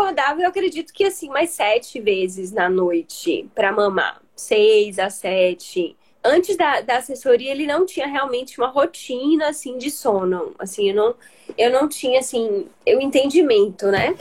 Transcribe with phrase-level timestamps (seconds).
[0.00, 4.22] acordava, eu acredito que assim, mais sete vezes na noite para mamar.
[4.34, 5.94] Seis a sete.
[6.24, 10.54] Antes da, da assessoria, ele não tinha realmente uma rotina assim de sono.
[10.58, 11.14] Assim, eu não,
[11.56, 14.14] eu não tinha assim, o entendimento, né?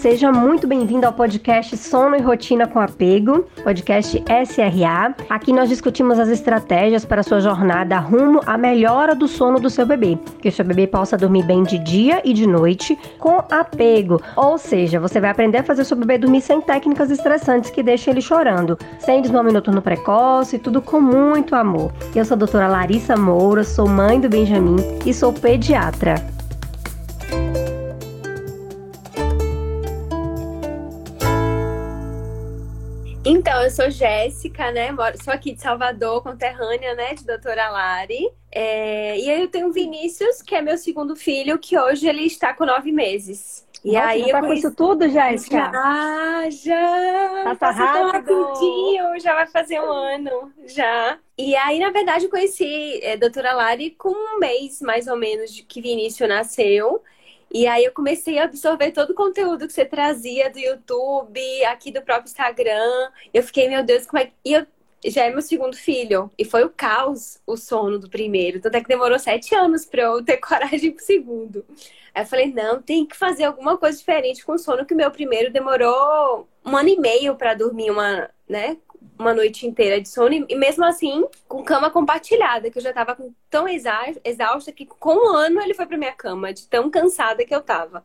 [0.00, 5.14] Seja muito bem-vindo ao podcast Sono e Rotina com Apego, podcast SRA.
[5.28, 9.84] Aqui nós discutimos as estratégias para sua jornada rumo à melhora do sono do seu
[9.84, 14.22] bebê, que o seu bebê possa dormir bem de dia e de noite com apego.
[14.36, 17.82] Ou seja, você vai aprender a fazer o seu bebê dormir sem técnicas estressantes que
[17.82, 21.92] deixem ele chorando, sem desmame noturno precoce, tudo com muito amor.
[22.16, 26.39] Eu sou a doutora Larissa Moura, sou mãe do Benjamin e sou pediatra.
[33.70, 34.88] Eu sou Jéssica, né?
[35.22, 37.14] Sou aqui de Salvador, conterrânea, né?
[37.14, 38.28] De doutora Lari.
[38.50, 39.16] É...
[39.16, 42.52] E aí eu tenho o Vinícius, que é meu segundo filho, que hoje ele está
[42.52, 43.64] com nove meses.
[43.84, 45.70] E Nossa, aí tá com isso tudo, Jéssica?
[45.72, 47.56] Já, já.
[47.58, 48.52] Passa rápido.
[49.22, 51.18] já vai fazer um ano, já.
[51.38, 55.16] E aí, na verdade, eu conheci a é, doutora Lari com um mês, mais ou
[55.16, 57.02] menos, de que Vinícius nasceu.
[57.52, 61.90] E aí eu comecei a absorver todo o conteúdo que você trazia do YouTube, aqui
[61.90, 63.10] do próprio Instagram.
[63.34, 64.32] Eu fiquei, meu Deus, como é que.
[64.44, 64.66] E eu
[65.04, 66.30] já é meu segundo filho.
[66.38, 68.60] E foi o caos o sono do primeiro.
[68.60, 71.64] Tanto é que demorou sete anos para eu ter coragem pro segundo.
[72.14, 74.96] Aí eu falei, não, tem que fazer alguma coisa diferente com o sono, que o
[74.96, 78.76] meu primeiro demorou um ano e meio para dormir uma, né?
[79.18, 83.16] Uma noite inteira de sono e mesmo assim com cama compartilhada, que eu já tava
[83.48, 87.54] tão exausta que com um ano ele foi pra minha cama, de tão cansada que
[87.54, 88.04] eu tava.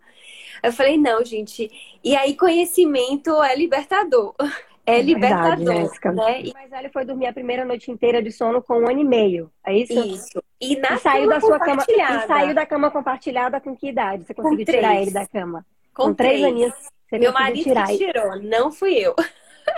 [0.61, 1.71] Eu falei, não, gente.
[2.03, 4.35] E aí conhecimento é libertador.
[4.87, 6.41] É, é libertador, Verdade, né?
[6.43, 6.53] E...
[6.53, 9.51] Mas ele foi dormir a primeira noite inteira de sono com um ano e meio.
[9.65, 9.93] É isso?
[9.93, 10.43] Isso.
[10.61, 14.25] E, na e saiu da sua cama e saiu da cama compartilhada com que idade?
[14.25, 15.65] Você conseguiu tirar ele da cama?
[15.91, 16.73] Com, com três, três aninhos.
[17.11, 17.87] Meu marido tirar.
[17.87, 19.15] que tirou, não fui eu.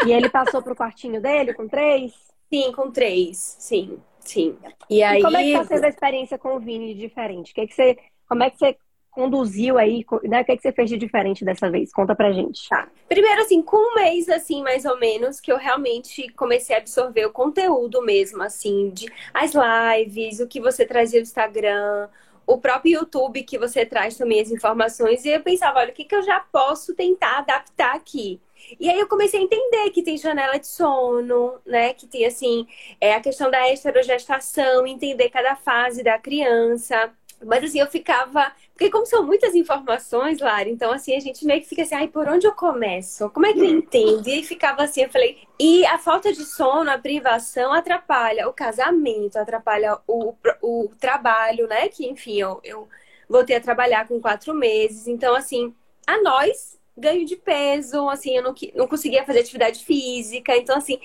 [0.05, 2.13] E ele passou pro quartinho dele com três?
[2.51, 3.37] Sim, com três.
[3.59, 4.57] Sim, sim.
[4.89, 5.21] E, aí...
[5.21, 7.53] como é que tá sendo a experiência com o Vini diferente?
[7.53, 8.77] Que que você, como é que você
[9.17, 10.41] conduziu aí, né?
[10.41, 11.91] O que, é que você fez de diferente dessa vez?
[11.91, 12.69] Conta pra gente.
[12.69, 12.87] Tá.
[13.09, 17.25] Primeiro, assim, com um mês, assim, mais ou menos, que eu realmente comecei a absorver
[17.25, 22.07] o conteúdo mesmo, assim, de as lives, o que você trazia do Instagram,
[22.45, 25.25] o próprio YouTube que você traz também as informações.
[25.25, 28.39] E eu pensava, olha, o que, que eu já posso tentar adaptar aqui?
[28.79, 31.93] E aí eu comecei a entender que tem janela de sono, né?
[31.93, 32.67] Que tem, assim,
[32.99, 37.11] é a questão da esterogestação, entender cada fase da criança.
[37.43, 38.51] Mas assim, eu ficava.
[38.73, 42.07] Porque, como são muitas informações, Lara, então assim, a gente meio que fica assim, ai,
[42.07, 43.29] por onde eu começo?
[43.29, 44.27] Como é que eu entendo?
[44.27, 45.37] E aí ficava assim, eu falei.
[45.59, 51.87] E a falta de sono, a privação, atrapalha o casamento, atrapalha o, o trabalho, né?
[51.89, 52.87] Que, enfim, eu, eu
[53.29, 55.07] voltei a trabalhar com quatro meses.
[55.07, 55.73] Então, assim,
[56.05, 60.55] a nós ganho de peso, assim, eu não, não conseguia fazer atividade física.
[60.55, 60.99] Então, assim,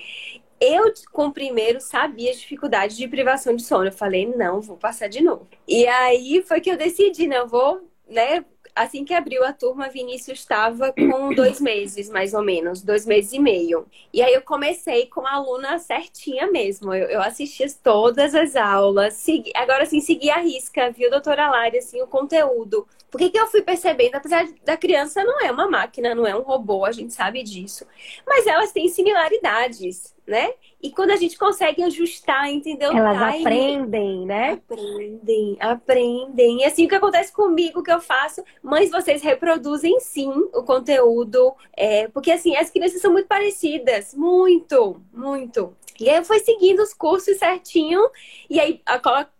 [0.59, 3.87] eu, com o primeiro, sabia a dificuldade de privação de sono.
[3.87, 5.47] Eu falei, não, vou passar de novo.
[5.67, 7.37] E aí foi que eu decidi, né?
[7.39, 8.45] Eu vou, né?
[8.75, 13.31] Assim que abriu a turma, Vinícius estava com dois meses, mais ou menos, dois meses
[13.31, 13.85] e meio.
[14.11, 16.93] E aí eu comecei com a aluna certinha mesmo.
[16.93, 21.77] Eu, eu assistia todas as aulas, segui, agora assim, segui a risca, viu, doutora Lari,
[21.77, 22.87] assim, o conteúdo.
[23.11, 26.35] Por que, que eu fui percebendo, apesar da criança não é uma máquina, não é
[26.35, 27.85] um robô, a gente sabe disso.
[28.25, 30.53] Mas elas têm similaridades, né?
[30.81, 32.91] E quando a gente consegue ajustar, entendeu?
[32.91, 34.51] Elas time, aprendem, né?
[34.51, 36.61] Aprendem, aprendem.
[36.61, 41.53] E assim o que acontece comigo, que eu faço, mães, vocês reproduzem sim o conteúdo.
[41.75, 44.13] É, porque assim, as crianças são muito parecidas.
[44.13, 45.75] Muito, muito.
[45.99, 48.01] E aí eu fui seguindo os cursos certinho
[48.49, 48.81] e aí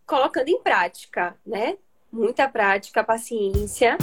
[0.06, 1.78] colocando em prática, né?
[2.14, 3.98] muita prática, paciência.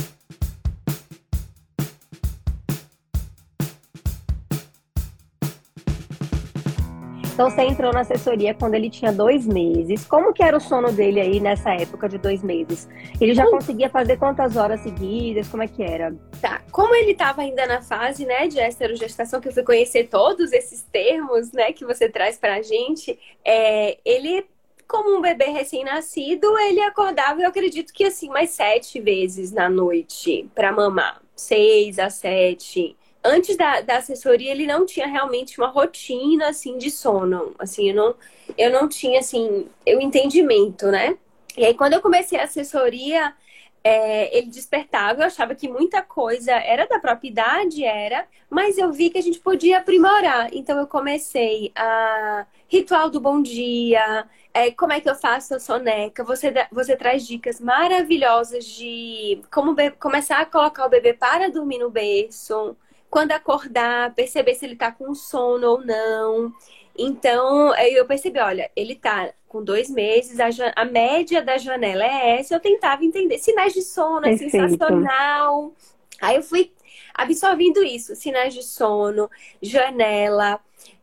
[7.40, 10.04] Então você entrou na assessoria quando ele tinha dois meses.
[10.04, 12.86] Como que era o sono dele aí nessa época de dois meses?
[13.18, 15.48] Ele já conseguia fazer quantas horas seguidas?
[15.48, 16.14] Como é que era?
[16.38, 16.60] Tá.
[16.70, 20.82] Como ele estava ainda na fase, né, de esterogestação, que eu fui conhecer todos esses
[20.82, 24.44] termos, né, que você traz pra gente, é, ele
[24.86, 30.46] como um bebê recém-nascido, ele acordava, eu acredito que assim, mais sete vezes na noite
[30.54, 31.22] para mamar.
[31.34, 32.94] Seis a sete.
[33.22, 37.54] Antes da, da assessoria, ele não tinha realmente uma rotina, assim, de sono.
[37.58, 38.14] Assim, eu não,
[38.56, 41.18] eu não tinha, assim, o entendimento, né?
[41.56, 43.34] E aí, quando eu comecei a assessoria,
[43.82, 49.10] é, ele despertava, eu achava que muita coisa era da propriedade, era, mas eu vi
[49.10, 50.52] que a gente podia aprimorar.
[50.52, 55.60] Então eu comecei a ritual do bom dia, é, como é que eu faço a
[55.60, 56.22] soneca.
[56.24, 61.90] Você, você traz dicas maravilhosas de como começar a colocar o bebê para dormir no
[61.90, 62.76] berço,
[63.10, 66.54] quando acordar, perceber se ele está com sono ou não.
[66.96, 72.38] Então, eu percebi, olha, ele tá com dois meses, a, a, média da janela é
[72.38, 73.38] essa, eu tentava entender.
[73.38, 75.72] Sinais de sono, é sensacional.
[76.20, 76.72] Aí eu fui
[77.12, 79.28] absorvendo isso, sinais de sono,
[79.60, 80.60] janela.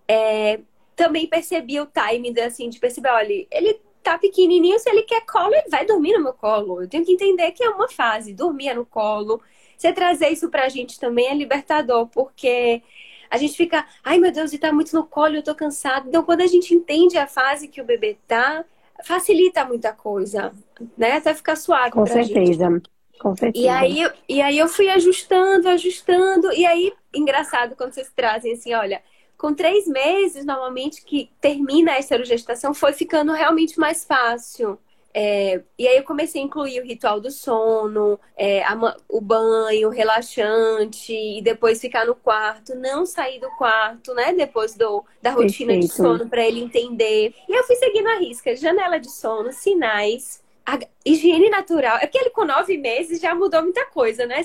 [0.08, 0.62] É,
[0.96, 5.54] também percebi o timing, assim, de perceber, olha, ele tá pequenininho, se ele quer colo,
[5.54, 6.82] ele vai dormir no meu colo.
[6.82, 9.42] Eu tenho que entender que é uma fase, dormir no colo.
[9.78, 12.82] Você trazer isso pra gente também é libertador, porque
[13.30, 16.08] a gente fica, ai meu Deus, ele tá muito no colo, eu tô cansado.
[16.08, 18.66] Então, quando a gente entende a fase que o bebê tá,
[19.04, 20.52] facilita muita coisa,
[20.98, 21.14] né?
[21.14, 21.92] Até ficar suave.
[21.92, 22.70] Com certeza.
[22.70, 22.90] Gente.
[23.20, 23.66] Com certeza.
[23.66, 26.52] E aí, e aí eu fui ajustando, ajustando.
[26.54, 29.02] E aí, engraçado quando vocês trazem assim, olha,
[29.38, 34.80] com três meses, normalmente, que termina a esterogestação, foi ficando realmente mais fácil.
[35.14, 39.90] É, e aí eu comecei a incluir o ritual do sono, é, a, o banho
[39.90, 44.34] relaxante, e depois ficar no quarto, não sair do quarto, né?
[44.34, 45.88] Depois do, da rotina Perfeito.
[45.88, 47.34] de sono para ele entender.
[47.48, 51.98] E eu fui seguindo a risca, janela de sono, sinais, a higiene natural.
[51.98, 54.42] É porque ele com nove meses já mudou muita coisa, né?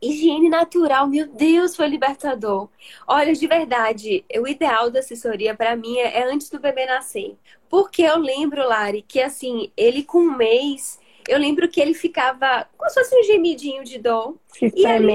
[0.00, 2.70] Higiene natural, meu Deus, foi libertador.
[3.06, 7.36] Olha, de verdade, o ideal da assessoria para mim é, é antes do bebê nascer.
[7.68, 12.66] Porque eu lembro, Lari, que assim, ele com um mês, eu lembro que ele ficava
[12.78, 14.34] como se fosse um gemidinho de dor.
[14.58, 15.12] Se e era,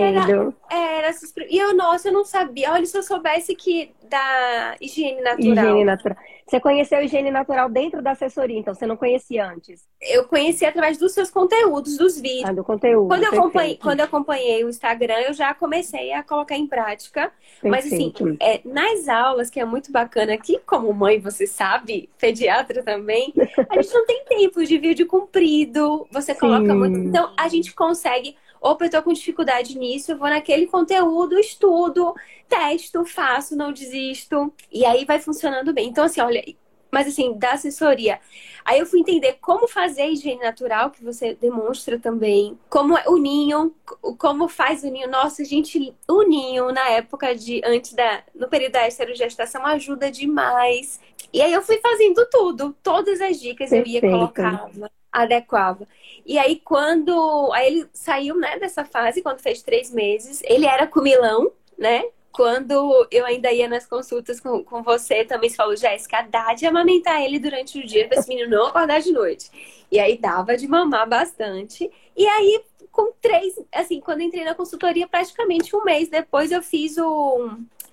[0.69, 1.11] era,
[1.49, 2.71] E eu, nossa, eu não sabia.
[2.71, 5.65] Olha, se eu soubesse que da higiene natural.
[5.65, 6.17] Higiene natural.
[6.45, 9.87] Você conheceu a higiene natural dentro da assessoria, então você não conhecia antes?
[10.01, 12.49] Eu conheci através dos seus conteúdos, dos vídeos.
[12.49, 13.07] Ah, do conteúdo.
[13.07, 17.31] Quando eu, acompanhei, quando eu acompanhei o Instagram, eu já comecei a colocar em prática.
[17.61, 17.69] Perfeito.
[17.69, 22.83] Mas assim, é, nas aulas, que é muito bacana aqui, como mãe, você sabe, pediatra
[22.83, 23.33] também,
[23.69, 26.05] a gente não tem tempo de vídeo comprido.
[26.11, 26.77] Você coloca Sim.
[26.77, 26.99] muito.
[26.99, 32.13] Então, a gente consegue Opa, eu tô com dificuldade nisso, eu vou naquele conteúdo, estudo,
[32.47, 34.53] testo, faço, não desisto.
[34.71, 35.89] E aí vai funcionando bem.
[35.89, 36.43] Então, assim, olha,
[36.91, 38.19] mas assim, da assessoria.
[38.63, 43.03] Aí eu fui entender como fazer a higiene natural, que você demonstra também, como é
[43.07, 43.73] o ninho,
[44.19, 45.09] como faz o ninho.
[45.09, 50.99] Nossa, gente, o ninho na época de antes da no período da esterogestação ajuda demais.
[51.33, 54.05] E aí eu fui fazendo tudo, todas as dicas Perfeito.
[54.05, 55.87] eu ia colocava, adequava.
[56.25, 57.51] E aí, quando.
[57.53, 60.41] Aí ele saiu, né, dessa fase, quando fez três meses.
[60.45, 62.03] Ele era comilão, né?
[62.31, 66.65] Quando eu ainda ia nas consultas com, com você, também você falou, Jéssica, dá de
[66.65, 69.83] amamentar ele durante o dia para esse menino não acordar de noite.
[69.91, 71.91] E aí dava de mamar bastante.
[72.15, 76.97] E aí, com três, assim, quando entrei na consultoria, praticamente um mês depois, eu fiz
[76.97, 77.49] o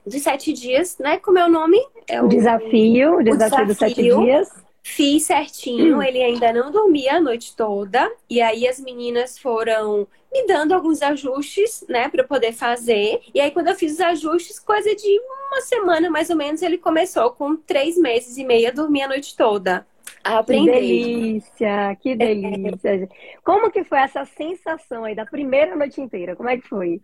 [0.06, 1.18] de sete dias, né?
[1.18, 1.78] Como é o nome?
[2.08, 4.67] É o desafio, o desafio, o desafio dos sete dias.
[4.90, 6.02] Fiz certinho, hum.
[6.02, 8.10] ele ainda não dormia a noite toda.
[8.28, 13.20] E aí as meninas foram me dando alguns ajustes, né, para poder fazer.
[13.34, 15.20] E aí quando eu fiz os ajustes, coisa de
[15.50, 19.08] uma semana mais ou menos, ele começou com três meses e meio a dormir a
[19.08, 19.86] noite toda.
[20.24, 20.72] A aprender.
[20.72, 22.88] Que delícia, que delícia.
[22.88, 23.08] É.
[23.44, 26.34] Como que foi essa sensação aí da primeira noite inteira?
[26.34, 27.00] Como é que foi?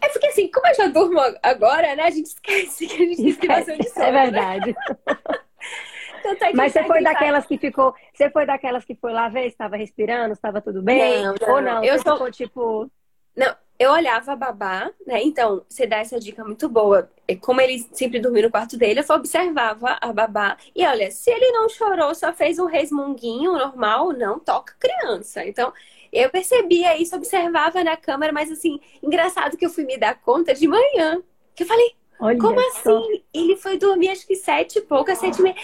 [0.00, 2.04] É porque assim, como eu já durmo agora, né?
[2.04, 4.06] A gente esquece que a gente tem privação de sono.
[4.06, 4.76] É verdade.
[5.06, 5.16] Né?
[6.24, 7.94] É Mas você foi daquelas que ficou.
[8.12, 11.22] Você foi daquelas que foi lá ver, estava respirando, estava tudo bem?
[11.22, 11.54] Não, não.
[11.54, 11.84] Ou não?
[11.84, 12.90] Eu sou tipo.
[13.36, 15.22] Não, eu olhava a babá, né?
[15.22, 17.10] Então, você dá essa dica muito boa.
[17.40, 20.56] Como ele sempre dormiu no quarto dele, eu observava a babá.
[20.74, 25.44] E olha, se ele não chorou, só fez um resmunguinho normal, não toca criança.
[25.44, 25.72] Então,
[26.12, 30.54] eu percebia isso, observava na câmera, mas assim, engraçado que eu fui me dar conta
[30.54, 31.20] de manhã.
[31.56, 32.98] Que eu falei, Olha como só.
[32.98, 33.24] assim?
[33.34, 35.56] Ele foi dormir acho que sete e pouca, sete e meia.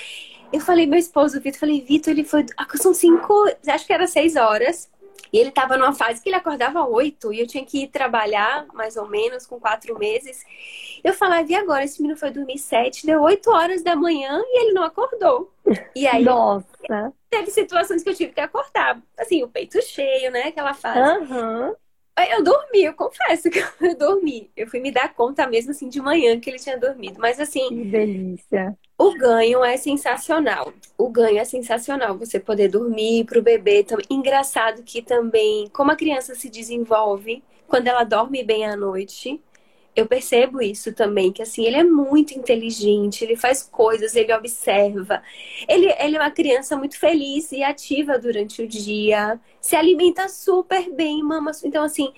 [0.53, 2.45] Eu falei, meu esposo, Vitor, falei, Vitor, ele foi.
[2.77, 3.33] São cinco,
[3.67, 4.91] acho que era seis horas.
[5.33, 8.67] E ele estava numa fase que ele acordava oito e eu tinha que ir trabalhar,
[8.75, 10.45] mais ou menos, com quatro meses.
[11.05, 11.85] Eu falava, e agora?
[11.85, 15.53] Esse menino foi dormir sete, deu oito horas da manhã e ele não acordou.
[15.95, 16.25] E aí.
[16.25, 16.67] Nossa!
[17.29, 19.01] Teve situações que eu tive que acordar.
[19.17, 20.49] Assim, o peito cheio, né?
[20.49, 20.99] Aquela fase.
[20.99, 21.69] Aham.
[21.69, 21.75] Uhum.
[22.29, 24.51] Eu dormi, eu confesso que eu dormi.
[24.57, 27.19] Eu fui me dar conta mesmo assim de manhã que ele tinha dormido.
[27.19, 27.69] Mas assim.
[27.69, 28.77] Que delícia.
[28.99, 30.73] O ganho é sensacional.
[30.99, 32.19] O ganho é sensacional.
[32.19, 33.83] Você poder dormir para o bebê.
[33.83, 34.05] Também.
[34.11, 39.41] Engraçado que também, como a criança se desenvolve quando ela dorme bem à noite,
[39.95, 45.23] eu percebo isso também, que assim, ele é muito inteligente, ele faz coisas, ele observa.
[45.69, 50.91] Ele, ele é uma criança muito feliz e ativa durante o dia, se alimenta super
[50.93, 51.51] bem, mama.
[51.65, 52.13] Então, assim,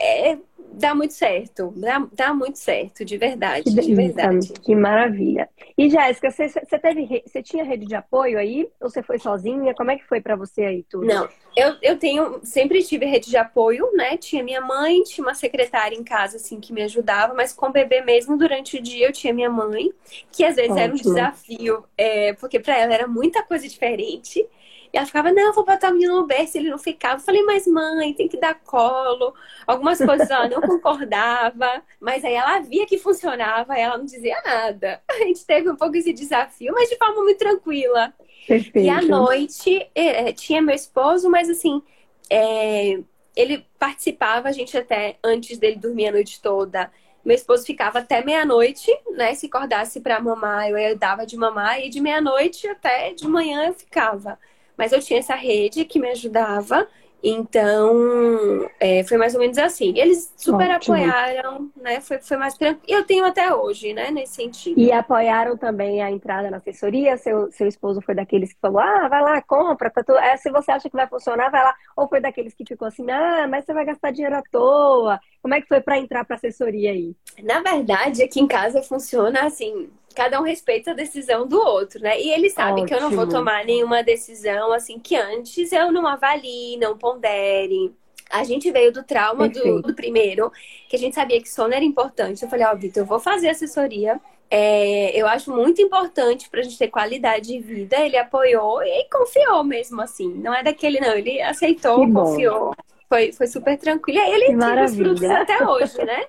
[0.00, 0.38] é,
[0.72, 1.72] dá muito certo.
[1.76, 3.64] Dá, dá muito certo, de verdade.
[3.64, 4.52] Que de verdade.
[4.52, 5.48] Que maravilha.
[5.76, 8.68] E Jéssica, você, você teve você tinha rede de apoio aí?
[8.80, 9.74] Ou você foi sozinha?
[9.74, 11.06] Como é que foi para você aí tudo?
[11.06, 14.16] Não, eu, eu tenho, sempre tive rede de apoio, né?
[14.16, 17.72] Tinha minha mãe, tinha uma secretária em casa, assim, que me ajudava, mas com o
[17.72, 19.92] bebê mesmo, durante o dia, eu tinha minha mãe,
[20.30, 20.84] que às vezes Ótimo.
[20.84, 24.46] era um desafio, é, porque para ela era muita coisa diferente.
[24.92, 27.14] E ela ficava, não, vou botar o menino no berço, ele não ficava.
[27.14, 29.34] Eu falei, mas mãe, tem que dar colo.
[29.66, 35.00] Algumas coisas ela não concordava, mas aí ela via que funcionava, ela não dizia nada.
[35.08, 38.12] A gente teve um pouco esse desafio, mas de forma muito tranquila.
[38.46, 38.78] Perfeito.
[38.78, 41.82] E à noite é, é, tinha meu esposo, mas assim,
[42.28, 42.98] é,
[43.34, 46.90] ele participava, a gente até antes dele dormir a noite toda.
[47.24, 49.34] Meu esposo ficava até meia-noite, né?
[49.34, 53.74] Se acordasse para mamar, eu dava de mamar, e de meia-noite até de manhã eu
[53.74, 54.38] ficava.
[54.82, 56.88] Mas eu tinha essa rede que me ajudava.
[57.22, 59.96] Então, é, foi mais ou menos assim.
[59.96, 60.96] Eles super Ótimo.
[60.96, 62.00] apoiaram, né?
[62.00, 62.82] Foi, foi mais tranquilo.
[62.88, 64.10] E eu tenho até hoje, né?
[64.10, 64.80] Nesse sentido.
[64.80, 67.16] E apoiaram também a entrada na assessoria?
[67.16, 69.88] Seu, seu esposo foi daqueles que falou, ah, vai lá, compra.
[69.88, 70.16] Tá tu...
[70.16, 71.72] é, se você acha que vai funcionar, vai lá.
[71.96, 75.20] Ou foi daqueles que ficou assim, ah, mas você vai gastar dinheiro à toa.
[75.40, 77.14] Como é que foi para entrar para assessoria aí?
[77.44, 82.20] Na verdade, aqui em casa funciona assim cada um respeita a decisão do outro, né?
[82.20, 82.86] E ele sabe Ótimo.
[82.86, 87.94] que eu não vou tomar nenhuma decisão assim que antes eu não avalie, não pondere.
[88.30, 90.50] A gente veio do trauma do, do, primeiro,
[90.88, 92.42] que a gente sabia que sono era importante.
[92.42, 94.18] Eu falei, ó, oh, Vitor, eu vou fazer assessoria.
[94.50, 97.98] É, eu acho muito importante pra gente ter qualidade de vida.
[97.98, 100.32] Ele apoiou e confiou mesmo, assim.
[100.32, 101.14] Não é daquele, não.
[101.14, 102.74] Ele aceitou, confiou.
[103.06, 104.18] Foi, foi super tranquilo.
[104.18, 106.24] E ele tira os frutos até hoje, né?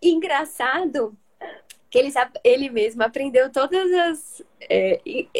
[0.00, 1.14] E engraçado
[1.92, 2.10] que ele,
[2.42, 4.42] ele mesmo aprendeu todas as.
[4.62, 4.98] É,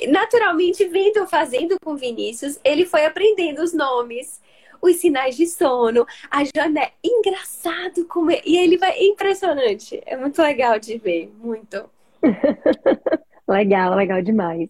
[0.09, 4.39] naturalmente, vendo, fazendo com Vinícius, ele foi aprendendo os nomes,
[4.83, 6.91] os sinais de sono, a janela.
[7.03, 8.31] Engraçado como.
[8.31, 9.03] É, e ele vai.
[9.03, 10.03] Impressionante.
[10.05, 11.33] É muito legal de ver.
[11.43, 11.89] Muito.
[13.49, 14.69] legal, legal demais.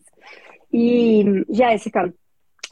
[0.72, 2.14] E, Jéssica,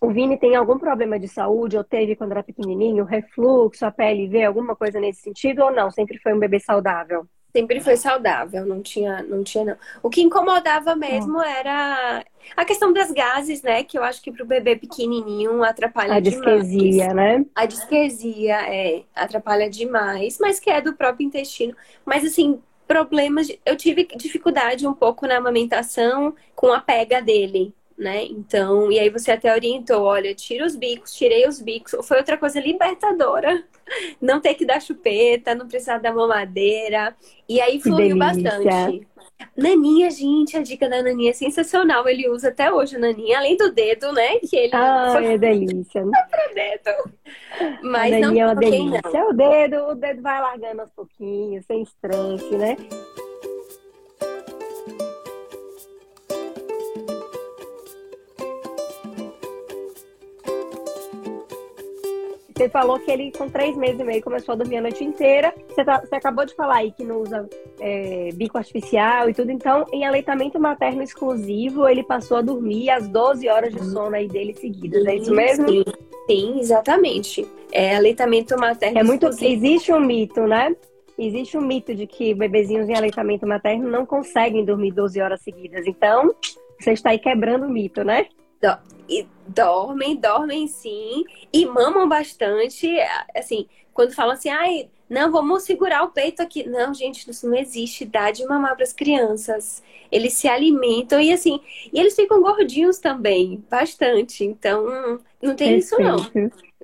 [0.01, 3.05] o Vini tem algum problema de saúde ou teve quando era pequenininho?
[3.05, 5.91] Refluxo, a PLV, alguma coisa nesse sentido ou não?
[5.91, 7.27] Sempre foi um bebê saudável?
[7.53, 9.77] Sempre foi saudável, não tinha, não tinha não.
[10.03, 12.25] O que incomodava mesmo era
[12.57, 13.83] a questão das gases, né?
[13.83, 16.47] Que eu acho que para o bebê pequenininho atrapalha a demais.
[16.47, 17.45] A disquesia, né?
[17.55, 21.77] A disquesia, é, atrapalha demais, mas que é do próprio intestino.
[22.05, 28.25] Mas assim, problemas, eu tive dificuldade um pouco na amamentação com a pega dele, né?
[28.25, 31.95] Então, e aí você até orientou, olha, tira os bicos, tirei os bicos.
[32.07, 33.63] Foi outra coisa libertadora.
[34.21, 37.13] Não ter que dar chupeta, não precisar dar mamadeira.
[37.49, 39.05] E aí fluiu bastante.
[39.57, 42.09] Naninha, gente, a dica da Naninha é sensacional.
[42.09, 44.39] Ele usa até hoje a Naninha, além do dedo, né?
[44.39, 45.27] Que ele ah, foi...
[45.27, 46.05] é delícia.
[46.05, 46.13] Né?
[46.31, 47.81] pro dedo.
[47.83, 49.01] Mas a não é uma delícia.
[49.13, 49.31] Não.
[49.31, 52.77] O dedo, o dedo vai largando aos pouquinhos, sem estresse, né?
[62.61, 65.55] Você falou que ele, com três meses e meio, começou a dormir a noite inteira.
[65.67, 67.49] Você, tá, você acabou de falar aí que não usa
[67.81, 69.51] é, bico artificial e tudo.
[69.51, 74.29] Então, em aleitamento materno exclusivo, ele passou a dormir as 12 horas de sono aí
[74.29, 75.07] dele seguidas.
[75.07, 75.71] É isso mesmo?
[75.71, 75.85] Sim,
[76.27, 77.49] sim exatamente.
[77.73, 79.65] É aleitamento materno é muito exclusivo.
[79.65, 80.77] Existe um mito, né?
[81.19, 85.87] Existe um mito de que bebezinhos em aleitamento materno não conseguem dormir 12 horas seguidas.
[85.87, 86.35] Então,
[86.79, 88.27] você está aí quebrando o mito, né?
[89.11, 92.89] E dormem, dormem sim, e mamam bastante.
[93.35, 96.67] Assim, quando falam assim, ai, não, vamos segurar o peito aqui.
[96.69, 98.05] Não, gente, isso não existe.
[98.05, 99.83] Dá de mamar para as crianças.
[100.11, 101.61] Eles se alimentam e assim,
[101.93, 104.45] e eles ficam gordinhos também, bastante.
[104.45, 104.85] Então,
[105.43, 105.79] não tem Perfeito.
[105.79, 106.31] isso não.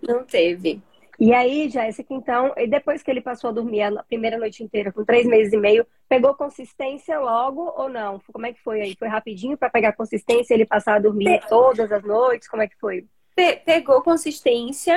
[0.02, 0.83] Não teve.
[1.18, 4.92] E aí, Jéssica, então, e depois que ele passou a dormir a primeira noite inteira,
[4.92, 8.20] com três meses e meio, pegou consistência logo ou não?
[8.32, 8.96] Como é que foi aí?
[8.99, 11.49] Foi rapidinho para pegar consistência ele passar a dormir Pe...
[11.49, 12.49] todas as noites?
[12.49, 13.06] Como é que foi?
[13.35, 14.96] Pe pegou consistência.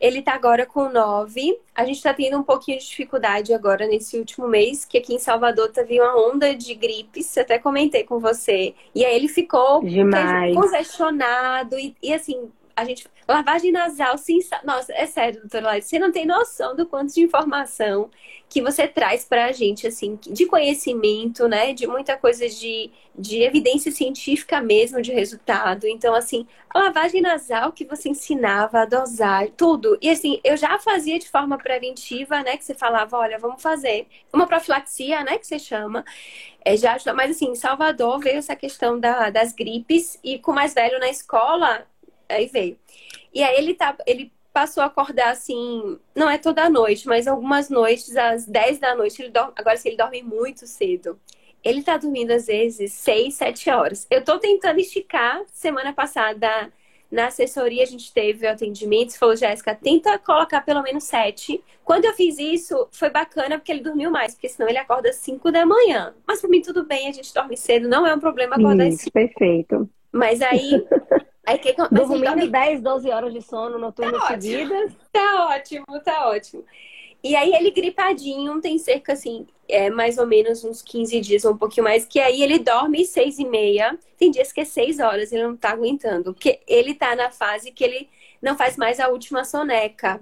[0.00, 1.58] Ele tá agora com nove.
[1.74, 5.18] A gente tá tendo um pouquinho de dificuldade agora nesse último mês, que aqui em
[5.18, 8.74] Salvador teve uma onda de gripes, até comentei com você.
[8.94, 10.54] E aí ele ficou Demais.
[10.54, 12.48] congestionado e, e assim,
[12.78, 13.08] a gente.
[13.26, 14.38] Lavagem nasal, sim.
[14.64, 18.08] Nossa, é sério, doutora Laís, você não tem noção do quanto de informação
[18.48, 21.74] que você traz para a gente, assim, de conhecimento, né?
[21.74, 25.86] De muita coisa de, de evidência científica mesmo, de resultado.
[25.86, 29.98] Então, assim, a lavagem nasal que você ensinava a dosar, tudo.
[30.00, 32.56] E, assim, eu já fazia de forma preventiva, né?
[32.56, 35.36] Que você falava, olha, vamos fazer uma profilaxia, né?
[35.36, 36.04] Que você chama.
[36.64, 40.74] É, já Mas, assim, em Salvador veio essa questão da, das gripes e com mais
[40.74, 41.86] velho na escola,
[42.28, 42.78] aí veio.
[43.32, 47.70] E aí ele tá, ele passou a acordar assim, não é toda noite, mas algumas
[47.70, 49.52] noites, às 10 da noite, ele dorme.
[49.56, 51.18] Agora, se ele dorme muito cedo,
[51.62, 54.06] ele tá dormindo às vezes 6, 7 horas.
[54.10, 55.42] Eu tô tentando esticar.
[55.46, 56.72] Semana passada,
[57.10, 59.12] na assessoria, a gente teve o atendimento.
[59.12, 61.62] Você falou, Jéssica, tenta colocar pelo menos 7.
[61.84, 65.16] Quando eu fiz isso, foi bacana porque ele dormiu mais, porque senão ele acorda às
[65.16, 66.14] 5 da manhã.
[66.26, 68.96] Mas pra mim, tudo bem, a gente dorme cedo, não é um problema acordar às
[68.96, 69.12] 5.
[69.12, 69.88] Perfeito.
[70.12, 70.84] Mas aí.
[71.48, 72.48] aí que, mas Dormindo dorme...
[72.48, 74.92] 10, 12 horas de sono noturno tá seguidas.
[75.12, 76.64] Tá ótimo, tá ótimo.
[77.22, 81.52] E aí ele gripadinho, tem cerca assim, é, mais ou menos uns 15 dias ou
[81.52, 83.98] um pouquinho mais, que aí ele dorme seis e meia.
[84.16, 86.32] Tem dias que é seis horas, ele não tá aguentando.
[86.32, 88.08] Porque ele tá na fase que ele
[88.40, 90.20] não faz mais a última soneca.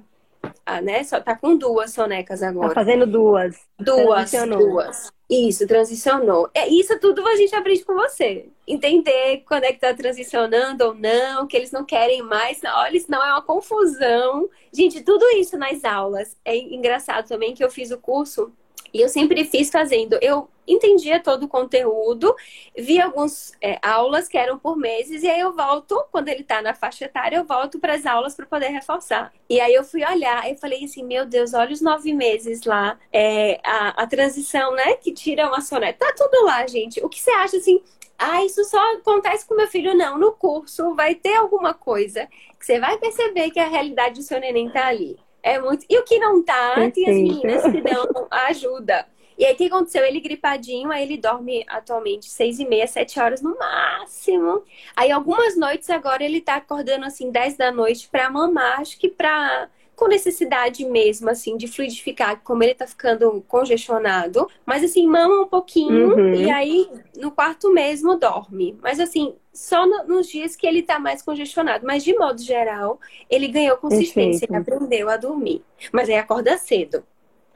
[0.65, 1.05] Ah, né?
[1.05, 2.69] Só tá com duas sonecas agora.
[2.69, 3.57] Tá fazendo duas.
[3.79, 5.13] Duas, duas.
[5.29, 6.49] Isso, transicionou.
[6.55, 8.49] É, isso tudo a gente aprende com você.
[8.67, 12.61] Entender quando é que tá transicionando ou não, que eles não querem mais.
[12.65, 14.49] Olha, isso não é uma confusão.
[14.73, 16.37] Gente, tudo isso nas aulas.
[16.45, 18.53] É engraçado também que eu fiz o curso
[18.97, 20.19] e eu sempre fiz fazendo.
[20.23, 22.35] Eu entendia todo o conteúdo,
[22.77, 26.61] vi algumas é, aulas que eram por meses, e aí eu volto, quando ele está
[26.63, 29.33] na faixa etária, eu volto para as aulas para poder reforçar.
[29.49, 32.99] E aí eu fui olhar, eu falei assim: meu Deus, olha os nove meses lá,
[33.13, 34.95] é, a, a transição, né?
[34.95, 36.07] Que tira uma soneta.
[36.07, 37.05] Tá tudo lá, gente.
[37.05, 37.83] O que você acha assim?
[38.19, 39.95] Ah, isso só acontece com meu filho.
[39.95, 42.27] Não, no curso vai ter alguma coisa
[42.59, 45.19] que você vai perceber que a realidade do seu neném tá ali.
[45.47, 45.87] É muito.
[45.89, 46.95] E o que não tá, Perfeito.
[46.95, 48.05] tem as meninas que dão
[48.49, 49.07] ajuda.
[49.39, 50.05] E aí, o que aconteceu?
[50.05, 54.65] Ele gripadinho, aí ele dorme atualmente seis e meia, sete horas no máximo.
[54.97, 58.81] Aí, algumas noites agora, ele tá acordando, assim, dez da noite pra mamar.
[58.81, 64.49] Acho que pra com necessidade mesmo, assim, de fluidificar, como ele tá ficando congestionado.
[64.65, 66.35] Mas, assim, mama um pouquinho uhum.
[66.35, 68.77] e aí no quarto mesmo dorme.
[68.83, 71.87] Mas, assim, só no, nos dias que ele tá mais congestionado.
[71.87, 74.69] Mas, de modo geral, ele ganhou consistência, Perfeito.
[74.69, 75.65] ele aprendeu a dormir.
[75.93, 77.03] Mas aí acorda cedo.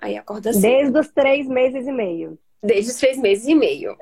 [0.00, 0.62] Aí acorda cedo.
[0.62, 2.38] Desde os três meses e meio.
[2.62, 3.97] Desde os três meses e meio.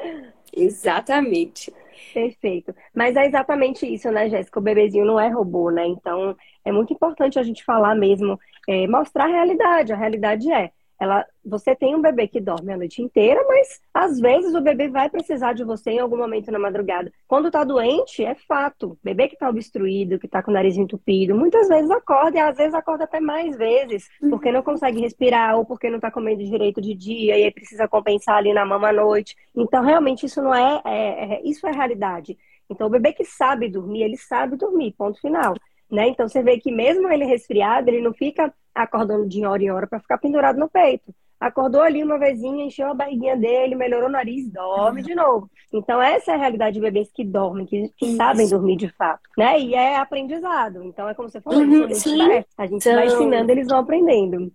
[0.52, 1.72] Exatamente.
[2.14, 2.74] Perfeito.
[2.94, 4.58] Mas é exatamente isso, né, Jéssica?
[4.58, 5.86] O bebezinho não é robô, né?
[5.86, 8.38] Então, é muito importante a gente falar mesmo,
[8.68, 9.92] é, mostrar a realidade.
[9.92, 14.18] A realidade é, ela, você tem um bebê que dorme a noite inteira, mas às
[14.18, 17.12] vezes o bebê vai precisar de você em algum momento na madrugada.
[17.26, 18.98] Quando tá doente, é fato.
[19.02, 22.56] Bebê que tá obstruído, que tá com o nariz entupido, muitas vezes acorda e às
[22.56, 26.80] vezes acorda até mais vezes, porque não consegue respirar ou porque não tá comendo direito
[26.80, 29.36] de dia e aí precisa compensar ali na mama à noite.
[29.54, 32.36] Então, realmente, isso não é, é, é isso é realidade.
[32.68, 35.54] Então, o bebê que sabe dormir, ele sabe dormir, ponto final.
[35.90, 36.08] Né?
[36.08, 39.86] Então você vê que mesmo ele resfriado, ele não fica acordando de hora em hora
[39.86, 41.14] para ficar pendurado no peito.
[41.40, 45.48] Acordou ali uma vezinha, encheu a barriguinha dele, melhorou o nariz, dorme de novo.
[45.72, 49.22] Então, essa é a realidade de bebês que dormem, que, que sabem dormir de fato,
[49.36, 49.60] né?
[49.60, 50.82] E é aprendizado.
[50.82, 52.94] Então, é como você falou, uhum, a gente então...
[52.96, 54.52] vai ensinando, eles vão aprendendo.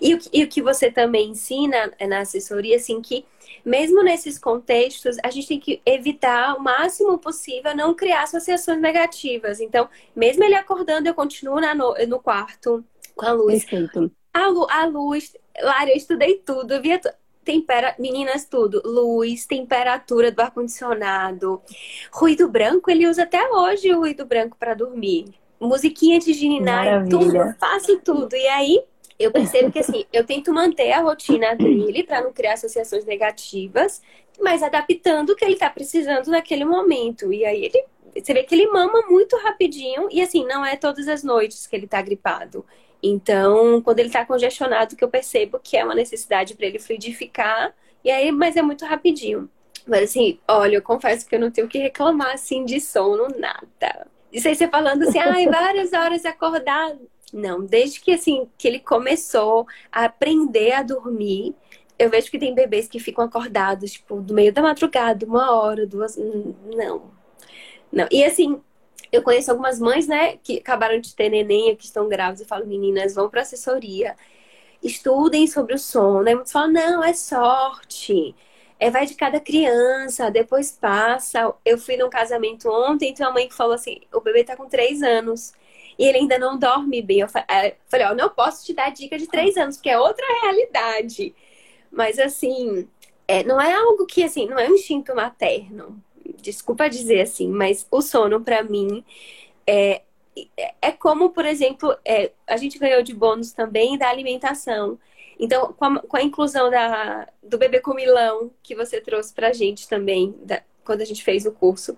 [0.00, 3.24] E o, e o que você também ensina na assessoria, assim, que
[3.64, 9.60] mesmo nesses contextos, a gente tem que evitar o máximo possível não criar associações negativas.
[9.60, 13.64] Então, mesmo ele acordando, eu continuo na, no, no quarto com a luz.
[13.64, 14.10] Perfeito.
[14.32, 14.44] A,
[14.80, 17.00] a luz, Lara, eu estudei tudo, via
[17.44, 17.94] tempera...
[17.98, 18.82] meninas, tudo.
[18.84, 21.62] Luz, temperatura do ar-condicionado.
[22.12, 25.26] Ruído branco, ele usa até hoje o ruído branco para dormir.
[25.58, 28.36] Musiquinha de gininar, tudo, faço tudo.
[28.36, 28.84] E aí,
[29.18, 34.02] eu percebo que assim, eu tento manter a rotina dele para não criar associações negativas,
[34.40, 37.32] mas adaptando o que ele está precisando naquele momento.
[37.32, 41.08] E aí ele, você vê que ele mama muito rapidinho e assim, não é todas
[41.08, 42.64] as noites que ele está gripado.
[43.02, 47.74] Então, quando ele está congestionado, que eu percebo que é uma necessidade para ele fluidificar,
[48.02, 49.48] e aí, mas é muito rapidinho.
[49.86, 54.06] Mas assim, olha, eu confesso que eu não tenho que reclamar assim de sono, nada.
[54.32, 57.00] Isso aí você falando assim, ai, várias horas acordado.
[57.32, 61.54] Não, desde que assim que ele começou a aprender a dormir,
[61.98, 65.86] eu vejo que tem bebês que ficam acordados, tipo, do meio da madrugada, uma hora,
[65.86, 66.16] duas.
[66.16, 67.10] Não.
[67.92, 68.06] Não.
[68.10, 68.60] E assim,
[69.12, 72.66] eu conheço algumas mães, né, que acabaram de ter neném, que estão grávidas, eu falo,
[72.66, 74.16] meninas, vão para assessoria,
[74.82, 76.28] estudem sobre o sono.
[76.28, 78.34] Aí muitos falam, não, é sorte.
[78.78, 81.54] É, vai de cada criança, depois passa.
[81.64, 85.02] Eu fui num casamento ontem, tem uma mãe falou assim: o bebê tá com três
[85.02, 85.52] anos
[85.98, 87.20] e ele ainda não dorme bem.
[87.20, 91.34] Eu falei, ó, não posso te dar dica de três anos, porque é outra realidade.
[91.90, 92.88] Mas assim,
[93.26, 96.02] é, não é algo que assim, não é um instinto materno.
[96.40, 99.04] Desculpa dizer assim, mas o sono para mim
[99.66, 100.02] é,
[100.82, 104.98] é como, por exemplo, é, a gente ganhou de bônus também da alimentação.
[105.38, 109.88] Então, com a, com a inclusão da, do bebê comilão que você trouxe pra gente
[109.88, 111.96] também, da, quando a gente fez o curso.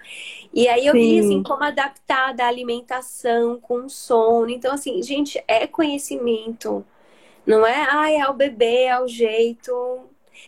[0.52, 1.00] E aí eu Sim.
[1.00, 4.50] vi assim como adaptar da alimentação com o sono.
[4.50, 6.84] Então assim, gente, é conhecimento.
[7.46, 10.00] Não é, ah, é o bebê, é o jeito.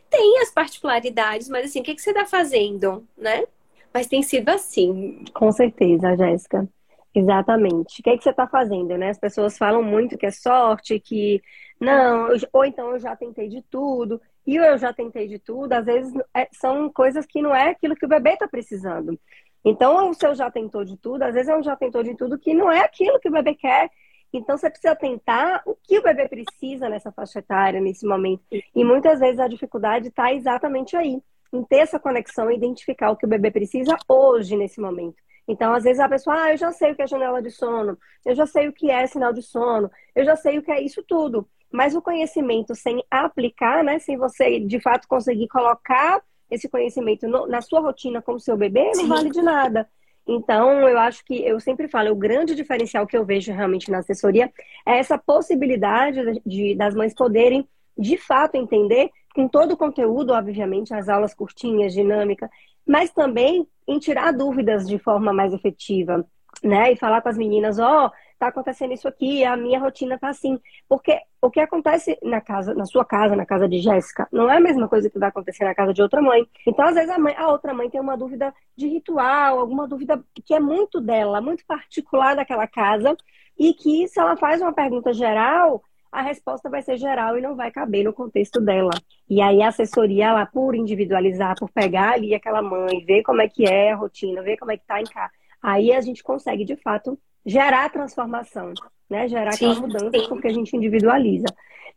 [0.08, 3.44] Tem as particularidades, mas assim, o que, que você está fazendo, né?
[3.92, 5.24] Mas tem sido assim.
[5.34, 6.68] Com certeza, Jéssica.
[7.14, 8.00] Exatamente.
[8.00, 9.10] O que, é que você está fazendo, né?
[9.10, 11.42] As pessoas falam muito que é sorte, que
[11.80, 15.84] não, ou então eu já tentei de tudo, e eu já tentei de tudo, às
[15.84, 19.18] vezes é, são coisas que não é aquilo que o bebê está precisando.
[19.64, 22.38] Então, o seu já tentou de tudo, às vezes é um já tentou de tudo
[22.38, 23.90] que não é aquilo que o bebê quer.
[24.32, 28.42] Então, você precisa tentar o que o bebê precisa nessa faixa etária, nesse momento.
[28.74, 31.20] E muitas vezes a dificuldade está exatamente aí,
[31.52, 35.16] em ter essa conexão e identificar o que o bebê precisa hoje, nesse momento.
[35.46, 37.98] Então, às vezes a pessoa, ah, eu já sei o que é janela de sono,
[38.24, 40.80] eu já sei o que é sinal de sono, eu já sei o que é
[40.80, 41.48] isso tudo.
[41.72, 47.46] Mas o conhecimento sem aplicar, né, sem você de fato conseguir colocar esse conhecimento no,
[47.46, 49.08] na sua rotina com o seu bebê, não Sim.
[49.08, 49.88] vale de nada.
[50.26, 53.98] Então, eu acho que eu sempre falo, o grande diferencial que eu vejo realmente na
[53.98, 54.52] assessoria
[54.86, 60.94] é essa possibilidade de, das mães poderem, de fato, entender com todo o conteúdo, obviamente,
[60.94, 62.50] as aulas curtinhas, dinâmica,
[62.86, 66.24] mas também em tirar dúvidas de forma mais efetiva,
[66.62, 66.92] né?
[66.92, 70.30] E falar com as meninas, ó, oh, tá acontecendo isso aqui, a minha rotina tá
[70.30, 70.58] assim.
[70.88, 74.56] Porque o que acontece na casa, na sua casa, na casa de Jéssica, não é
[74.56, 76.46] a mesma coisa que vai acontecer na casa de outra mãe.
[76.66, 80.24] Então, às vezes, a, mãe, a outra mãe tem uma dúvida de ritual, alguma dúvida
[80.44, 83.16] que é muito dela, muito particular daquela casa,
[83.58, 87.54] e que se ela faz uma pergunta geral, a resposta vai ser geral e não
[87.54, 88.90] vai caber no contexto dela.
[89.28, 93.48] E aí a assessoria, ela, por individualizar, por pegar ali aquela mãe, ver como é
[93.48, 95.30] que é a rotina, ver como é que tá em casa,
[95.62, 98.72] aí a gente consegue, de fato, gerar transformação,
[99.08, 99.28] né?
[99.28, 100.28] Gerar sim, aquela mudança, sim.
[100.28, 101.46] porque a gente individualiza.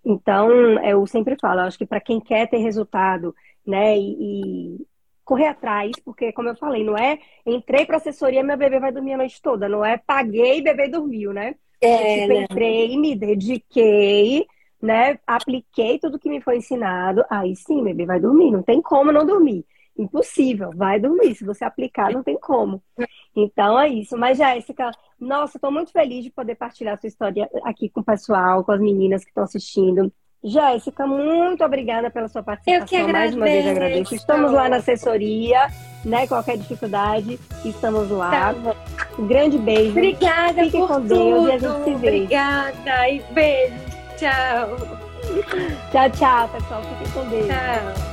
[0.06, 0.50] Então,
[0.84, 3.34] eu sempre falo, acho que para quem quer ter resultado,
[3.66, 4.88] né, e, e
[5.24, 9.14] correr atrás, porque como eu falei, não é entrei para assessoria, meu bebê vai dormir
[9.14, 11.56] a noite toda, não é paguei e bebê dormiu, né?
[11.80, 12.44] É, tipo, né?
[12.44, 14.46] entrei, me dediquei,
[14.82, 15.20] né?
[15.28, 17.24] Apliquei tudo que me foi ensinado.
[17.30, 18.52] Aí sim, bebê vai dormir.
[18.52, 19.66] Não tem como não dormir.
[19.98, 21.36] Impossível, vai dormir.
[21.36, 22.82] Se você aplicar, não tem como.
[23.36, 24.18] Então é isso.
[24.18, 28.64] Mas, Jéssica, nossa, estou muito feliz de poder partilhar sua história aqui com o pessoal,
[28.64, 30.12] com as meninas que estão assistindo.
[30.44, 32.82] Jéssica, muito obrigada pela sua participação.
[32.82, 33.14] Eu que agradeço.
[33.14, 34.16] Mais uma vez agradeço.
[34.16, 35.68] Estamos lá na assessoria,
[36.04, 36.28] né?
[36.28, 38.30] Qualquer dificuldade, estamos lá.
[38.30, 38.76] Tá
[39.18, 39.92] um grande beijo.
[39.92, 41.08] Obrigada Fique por com tudo.
[41.08, 42.08] Deus e a gente se vê.
[42.08, 43.76] Obrigada e beijo.
[44.18, 45.04] Tchau.
[45.92, 46.82] Tchau, tchau, pessoal.
[46.84, 47.48] Fiquem com Deus.
[47.48, 48.13] Tchau.